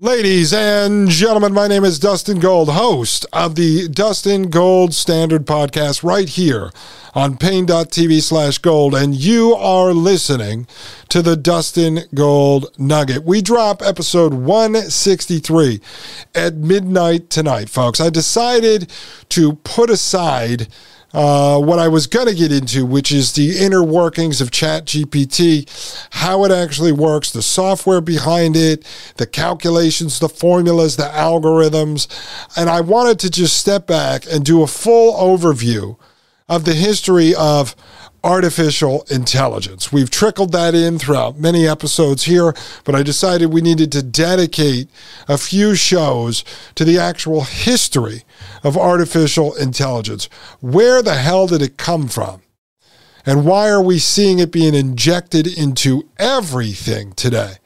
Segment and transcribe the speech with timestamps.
[0.00, 6.04] Ladies and gentlemen, my name is Dustin Gold, host of the Dustin Gold Standard Podcast
[6.04, 6.70] right here
[7.16, 10.68] on Paine.tv slash gold, and you are listening
[11.08, 13.24] to the Dustin Gold Nugget.
[13.24, 15.80] We drop episode 163
[16.32, 18.00] at midnight tonight, folks.
[18.00, 18.92] I decided
[19.30, 20.68] to put aside
[21.14, 26.06] uh, what I was going to get into, which is the inner workings of ChatGPT,
[26.10, 28.84] how it actually works, the software behind it,
[29.16, 32.08] the calculations, the formulas, the algorithms.
[32.56, 35.96] And I wanted to just step back and do a full overview
[36.48, 37.74] of the history of
[38.24, 39.92] artificial intelligence.
[39.92, 42.54] We've trickled that in throughout many episodes here,
[42.84, 44.88] but I decided we needed to dedicate
[45.28, 46.44] a few shows
[46.74, 48.24] to the actual history
[48.64, 50.28] of artificial intelligence.
[50.60, 52.42] Where the hell did it come from?
[53.24, 57.56] And why are we seeing it being injected into everything today?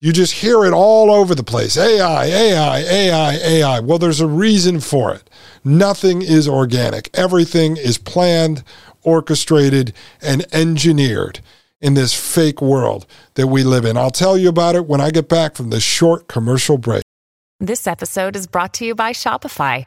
[0.00, 3.80] You just hear it all over the place AI, AI, AI, AI.
[3.80, 5.28] Well, there's a reason for it.
[5.64, 8.62] Nothing is organic, everything is planned,
[9.08, 11.40] orchestrated, and engineered
[11.80, 13.96] in this fake world that we live in.
[13.96, 17.02] I'll tell you about it when I get back from this short commercial break.
[17.60, 19.86] This episode is brought to you by Shopify.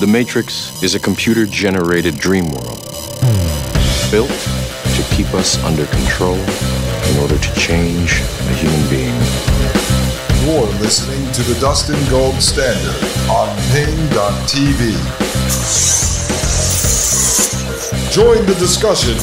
[0.00, 2.80] The Matrix is a computer generated dream world
[4.10, 9.14] built to keep us under control in order to change a human being.
[10.40, 12.96] You're listening to the Dustin Gold Standard
[13.28, 14.96] on Paine.tv.
[18.10, 19.18] Join the discussion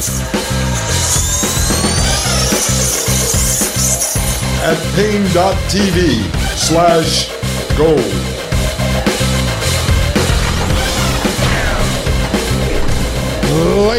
[4.62, 6.22] at Paine.tv
[6.56, 7.32] slash
[7.76, 8.37] gold.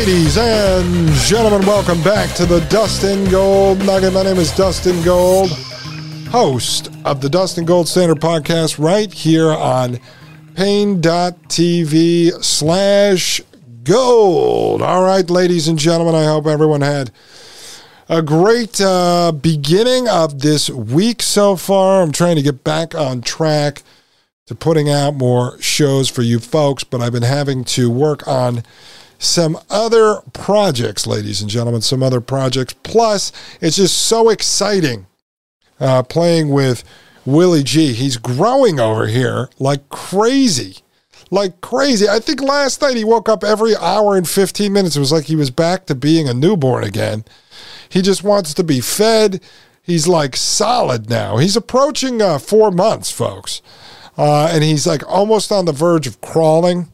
[0.09, 4.15] Ladies and gentlemen, welcome back to the Dustin Gold Nugget.
[4.15, 5.51] My name is Dustin Gold,
[6.31, 9.99] host of the Dustin Gold Standard Podcast, right here on
[10.55, 13.43] Paine.tv slash
[13.85, 14.81] gold.
[14.81, 17.11] All right, ladies and gentlemen, I hope everyone had
[18.09, 22.01] a great uh, beginning of this week so far.
[22.01, 23.83] I'm trying to get back on track
[24.47, 28.63] to putting out more shows for you folks, but I've been having to work on
[29.19, 32.75] some other projects, ladies and gentlemen, some other projects.
[32.83, 35.07] Plus, it's just so exciting
[35.81, 36.85] uh, playing with
[37.25, 37.93] Willie G.
[37.93, 40.79] He's growing over here like crazy.
[41.31, 42.09] Like crazy.
[42.09, 44.97] I think last night he woke up every hour and 15 minutes.
[44.97, 47.25] It was like he was back to being a newborn again.
[47.89, 49.43] He just wants to be fed.
[49.83, 51.37] He's like solid now.
[51.39, 53.61] He's approaching uh, four months, folks.
[54.17, 56.89] Uh, and he's like almost on the verge of crawling.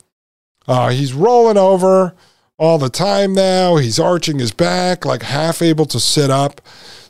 [0.66, 2.14] Uh, he's rolling over
[2.58, 3.76] all the time now.
[3.76, 6.61] He's arching his back, like half able to sit up.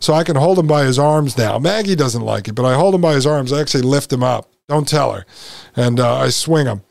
[0.00, 1.58] So I can hold him by his arms now.
[1.58, 3.52] Maggie doesn't like it, but I hold him by his arms.
[3.52, 4.50] I actually lift him up.
[4.68, 5.26] Don't tell her.
[5.76, 6.82] And uh, I swing him.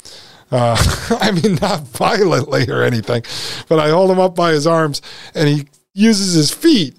[0.52, 0.78] Uh,
[1.22, 3.24] I mean, not violently or anything,
[3.68, 5.02] but I hold him up by his arms
[5.34, 6.96] and he uses his feet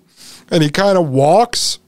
[0.51, 1.79] and he kind of walks.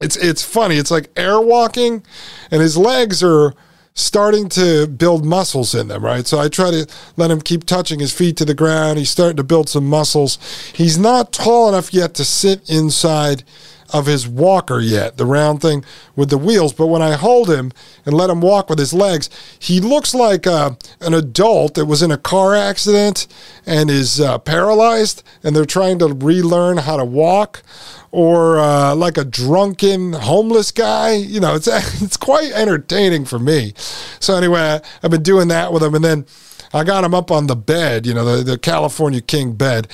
[0.00, 0.76] It's it's funny.
[0.76, 2.02] It's like air walking,
[2.50, 3.54] and his legs are
[3.94, 6.26] starting to build muscles in them, right?
[6.26, 6.86] So I try to
[7.16, 8.98] let him keep touching his feet to the ground.
[8.98, 10.38] He's starting to build some muscles.
[10.74, 13.44] He's not tall enough yet to sit inside
[13.92, 15.84] of his walker yet, the round thing
[16.16, 16.72] with the wheels.
[16.72, 17.72] But when I hold him
[18.06, 19.28] and let him walk with his legs,
[19.58, 23.26] he looks like uh, an adult that was in a car accident
[23.66, 27.62] and is uh, paralyzed, and they're trying to relearn how to walk.
[28.10, 31.66] Or uh, like a drunken homeless guy, you know, it's
[32.02, 33.72] it's quite entertaining for me.
[34.20, 36.26] So anyway, I've been doing that with him, and then
[36.74, 39.88] I got him up on the bed, you know, the, the California King bed,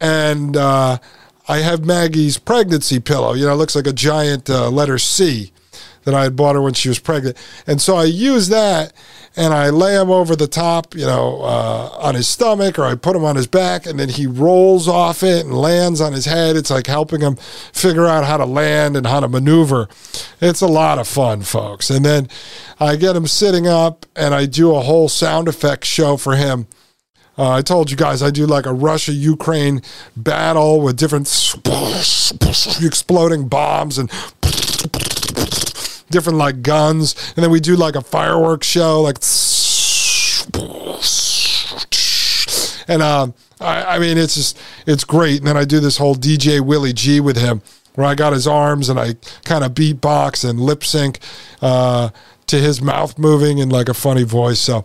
[0.00, 0.98] and uh,
[1.50, 3.32] I have Maggie's pregnancy pillow.
[3.32, 5.50] You know, it looks like a giant uh, letter C
[6.04, 7.36] that I had bought her when she was pregnant.
[7.66, 8.92] And so I use that
[9.36, 12.94] and I lay him over the top, you know, uh, on his stomach or I
[12.94, 16.24] put him on his back and then he rolls off it and lands on his
[16.24, 16.54] head.
[16.54, 19.88] It's like helping him figure out how to land and how to maneuver.
[20.40, 21.90] It's a lot of fun, folks.
[21.90, 22.28] And then
[22.78, 26.68] I get him sitting up and I do a whole sound effects show for him
[27.38, 29.82] uh, I told you guys I do like a Russia Ukraine
[30.16, 31.26] battle with different
[32.82, 34.10] exploding bombs and
[36.10, 39.18] different like guns, and then we do like a fireworks show, like
[42.88, 45.38] and um, I, I mean it's just it's great.
[45.38, 47.62] And then I do this whole DJ Willie G with him,
[47.94, 51.20] where I got his arms and I kind of beatbox and lip sync
[51.62, 52.10] uh,
[52.48, 54.58] to his mouth moving in like a funny voice.
[54.58, 54.84] So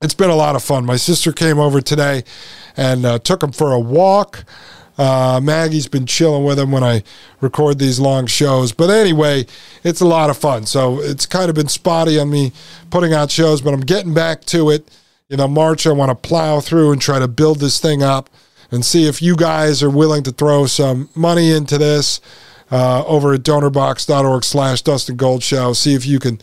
[0.00, 0.84] it's been a lot of fun.
[0.84, 2.22] My sister came over today
[2.76, 4.44] and uh, took him for a walk.
[4.96, 7.02] Uh, Maggie's been chilling with him when I
[7.40, 8.72] record these long shows.
[8.72, 9.46] But anyway,
[9.82, 10.66] it's a lot of fun.
[10.66, 12.52] So it's kind of been spotty on me
[12.90, 14.88] putting out shows, but I'm getting back to it.
[15.28, 18.30] You know, March, I want to plow through and try to build this thing up
[18.70, 22.20] and see if you guys are willing to throw some money into this.
[22.70, 25.72] Uh, over at donorbox.org slash Dustin Gold Show.
[25.72, 26.38] See if you can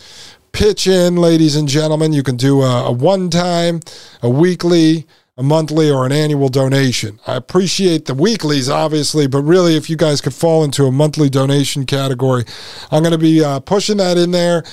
[0.55, 2.13] pitch in, ladies and gentlemen.
[2.13, 3.81] You can do a, a one time,
[4.21, 5.05] a weekly,
[5.35, 7.19] a monthly, or an annual donation.
[7.27, 11.29] I appreciate the weeklies, obviously, but really, if you guys could fall into a monthly
[11.29, 12.45] donation category,
[12.89, 14.63] I'm going to be uh, pushing that in there,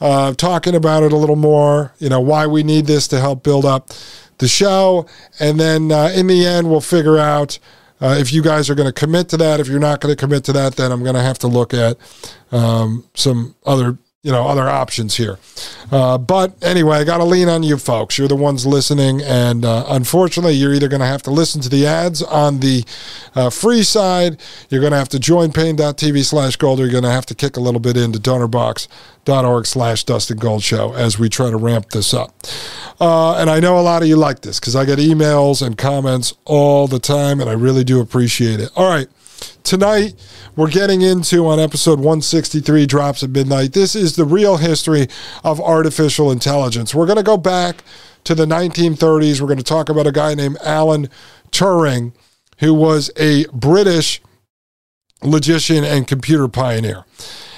[0.00, 3.42] uh, talking about it a little more, you know, why we need this to help
[3.42, 3.90] build up
[4.38, 5.06] the show.
[5.38, 7.58] And then uh, in the end, we'll figure out.
[7.98, 10.20] Uh, if you guys are going to commit to that, if you're not going to
[10.20, 11.96] commit to that, then I'm going to have to look at
[12.52, 15.38] um, some other you know other options here.
[15.92, 18.18] Uh, but anyway, I got to lean on you folks.
[18.18, 21.68] You're the ones listening, and uh, unfortunately, you're either going to have to listen to
[21.68, 22.84] the ads on the
[23.36, 24.40] uh, free side.
[24.68, 26.80] You're going to have to join Paine.tv slash gold.
[26.80, 30.64] Or you're going to have to kick a little bit into DonorBox.org slash Dustin Gold
[30.64, 32.34] Show as we try to ramp this up.
[33.00, 35.78] Uh, and I know a lot of you like this because I get emails and
[35.78, 38.70] comments all the time, and I really do appreciate it.
[38.74, 39.06] All right.
[39.62, 40.14] Tonight,
[40.54, 43.72] we're getting into on episode 163 Drops at Midnight.
[43.72, 45.08] This is the real history
[45.42, 46.94] of artificial intelligence.
[46.94, 47.82] We're going to go back
[48.24, 49.40] to the 1930s.
[49.40, 51.08] We're going to talk about a guy named Alan
[51.50, 52.12] Turing,
[52.58, 54.22] who was a British
[55.22, 57.04] logician and computer pioneer.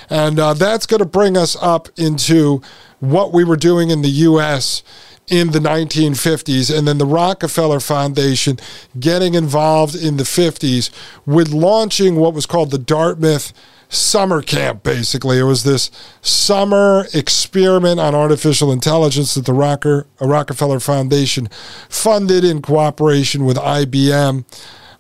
[0.09, 2.63] And uh, that's going to bring us up into
[3.01, 4.83] what we were doing in the U.S
[5.29, 8.59] in the 1950s, and then the Rockefeller Foundation
[8.99, 10.91] getting involved in the 50s
[11.27, 13.53] with launching what was called the Dartmouth
[13.89, 15.39] summer camp, basically.
[15.39, 21.49] It was this summer experiment on artificial intelligence that the Rocker, Rockefeller Foundation
[21.89, 24.45] funded in cooperation with IBM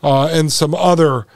[0.02, 1.26] uh, and some other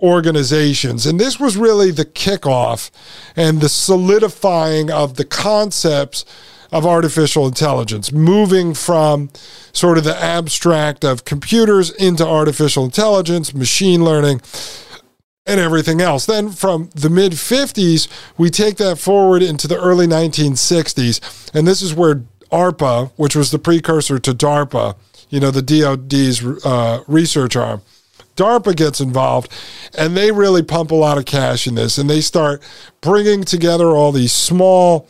[0.00, 1.06] organizations.
[1.06, 2.90] And this was really the kickoff
[3.34, 6.24] and the solidifying of the concepts
[6.70, 9.30] of artificial intelligence, moving from
[9.72, 14.40] sort of the abstract of computers into artificial intelligence, machine learning,
[15.46, 16.26] and everything else.
[16.26, 21.50] Then from the mid 50s, we take that forward into the early 1960s.
[21.54, 22.22] And this is where
[22.52, 24.96] ARPA, which was the precursor to DARPA,
[25.30, 27.82] you know, the DoD's uh, research arm,
[28.36, 29.52] DARPA gets involved
[29.96, 32.62] and they really pump a lot of cash in this and they start
[33.00, 35.08] bringing together all these small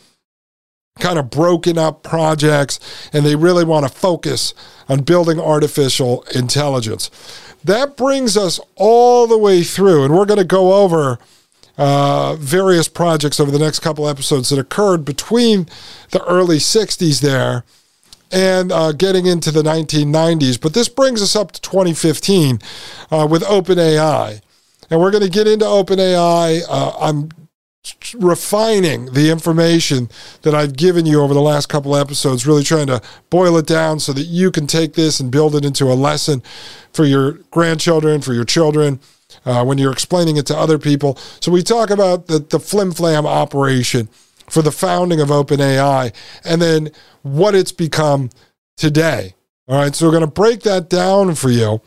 [0.99, 2.79] kind of broken up projects
[3.13, 4.53] and they really want to focus
[4.87, 7.09] on building artificial intelligence.
[7.63, 11.19] That brings us all the way through, and we're going to go over
[11.77, 15.67] uh, various projects over the next couple episodes that occurred between
[16.11, 17.63] the early 60s there
[18.31, 20.59] and uh, getting into the 1990s.
[20.59, 22.59] But this brings us up to 2015
[23.11, 24.41] uh, with OpenAI.
[24.89, 26.63] And we're going to get into OpenAI.
[26.67, 27.29] Uh, I'm
[28.17, 30.09] refining the information
[30.41, 33.99] that I've given you over the last couple episodes, really trying to boil it down
[33.99, 36.41] so that you can take this and build it into a lesson
[36.93, 38.99] for your grandchildren, for your children,
[39.45, 41.15] uh, when you're explaining it to other people.
[41.39, 44.09] So we talk about the, the flim flam operation
[44.49, 46.91] for the founding of OpenAI and then
[47.21, 48.29] what it's become
[48.77, 49.35] today.
[49.67, 51.81] All right, so we're going to break that down for you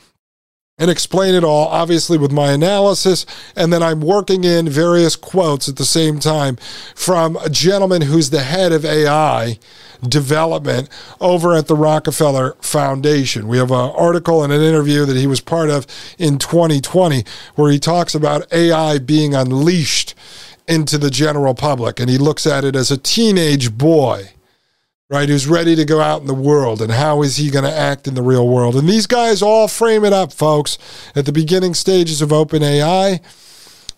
[0.82, 3.24] and explain it all, obviously, with my analysis.
[3.54, 6.56] And then I'm working in various quotes at the same time
[6.96, 9.60] from a gentleman who's the head of AI
[10.02, 10.88] development
[11.20, 13.46] over at the Rockefeller Foundation.
[13.46, 15.86] We have an article and an interview that he was part of
[16.18, 17.22] in 2020
[17.54, 20.16] where he talks about AI being unleashed
[20.66, 22.00] into the general public.
[22.00, 24.30] And he looks at it as a teenage boy
[25.12, 27.72] right, who's ready to go out in the world, and how is he going to
[27.72, 28.74] act in the real world?
[28.74, 30.78] And these guys all frame it up, folks,
[31.14, 33.20] at the beginning stages of OpenAI.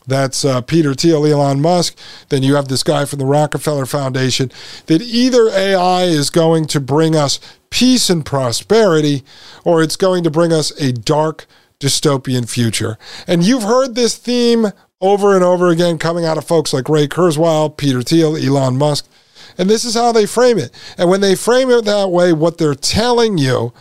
[0.09, 1.97] That's uh, Peter Thiel, Elon Musk.
[2.30, 4.50] Then you have this guy from the Rockefeller Foundation.
[4.87, 7.38] That either AI is going to bring us
[7.71, 9.23] peace and prosperity,
[9.64, 11.47] or it's going to bring us a dark
[11.78, 12.99] dystopian future.
[13.28, 17.06] And you've heard this theme over and over again coming out of folks like Ray
[17.06, 19.09] Kurzweil, Peter Thiel, Elon Musk.
[19.58, 20.73] And this is how they frame it.
[20.99, 23.73] And when they frame it that way, what they're telling you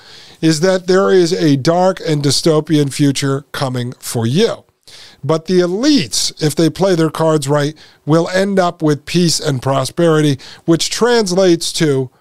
[0.41, 4.65] is that there is a dark and dystopian future coming for you.
[5.23, 7.75] But the elites, if they play their cards right,
[8.05, 12.11] will end up with peace and prosperity, which translates to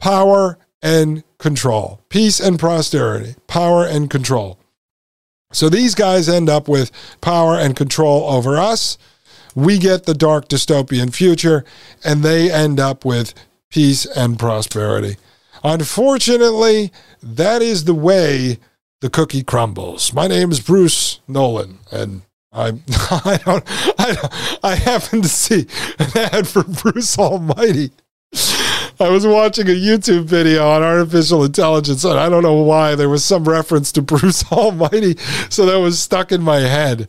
[0.00, 2.00] power and control.
[2.08, 4.58] Peace and prosperity, power and control.
[5.52, 8.98] So these guys end up with power and control over us
[9.58, 11.64] we get the dark dystopian future,
[12.04, 13.34] and they end up with
[13.70, 15.16] peace and prosperity.
[15.64, 18.58] Unfortunately, that is the way
[19.00, 20.14] the cookie crumbles.
[20.14, 22.22] My name is Bruce Nolan, and
[22.52, 23.64] I I don't
[23.98, 25.66] I, I happen to see
[25.98, 27.90] an ad for Bruce Almighty
[29.00, 33.08] I was watching a YouTube video on artificial intelligence, and I don't know why there
[33.08, 35.16] was some reference to Bruce Almighty,
[35.48, 37.06] so that was stuck in my head.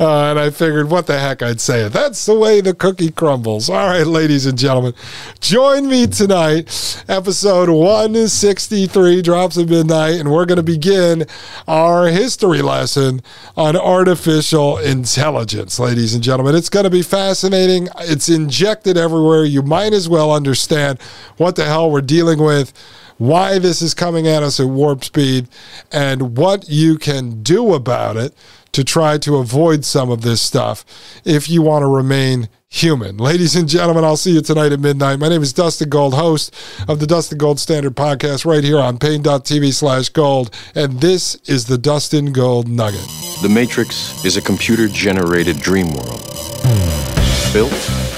[0.00, 1.92] Uh, and I figured, what the heck, I'd say it.
[1.92, 3.70] That's the way the cookie crumbles.
[3.70, 4.94] All right, ladies and gentlemen,
[5.38, 7.04] join me tonight.
[7.08, 11.24] Episode 163 drops at midnight, and we're going to begin
[11.68, 13.22] our history lesson
[13.56, 16.56] on artificial intelligence, ladies and gentlemen.
[16.56, 17.88] It's going to be fascinating.
[18.00, 19.44] It's injected everywhere.
[19.44, 20.98] You might as well understand
[21.38, 22.72] what the hell we're dealing with,
[23.16, 25.48] why this is coming at us at warp speed,
[25.90, 28.34] and what you can do about it
[28.72, 30.84] to try to avoid some of this stuff
[31.24, 33.16] if you want to remain human.
[33.16, 35.18] Ladies and gentlemen, I'll see you tonight at midnight.
[35.18, 36.54] My name is Dustin Gold, host
[36.86, 40.54] of the Dustin Gold Standard podcast right here on Paine.tv slash gold.
[40.74, 43.08] And this is the Dustin Gold Nugget.
[43.42, 46.22] The Matrix is a computer generated dream world
[47.52, 48.17] built